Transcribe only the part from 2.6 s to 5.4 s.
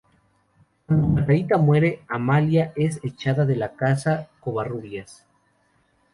es echada de la casa Covarrubias.